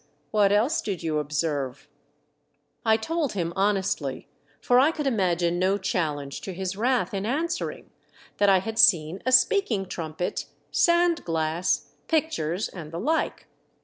What 0.31 0.51
else 0.51 0.81
did 0.81 1.03
you 1.03 1.19
observe?" 1.19 1.87
I 2.87 2.97
told 2.97 3.33
him 3.33 3.53
honestly, 3.55 4.27
for 4.59 4.79
I 4.79 4.89
could 4.91 5.05
imagine 5.05 5.59
no 5.59 5.77
challenge 5.77 6.41
to 6.41 6.53
his 6.55 6.75
wrath 6.75 7.13
in 7.13 7.23
answering, 7.23 7.91
that 8.37 8.49
I 8.49 8.61
had 8.61 8.79
seen 8.79 9.21
a 9.27 9.31
speaking 9.31 9.85
trumpet, 9.85 10.45
sand 10.71 11.23
glass, 11.23 11.91
pictures, 12.07 12.67
and 12.67 12.91
the 12.91 12.99
like. 12.99 13.45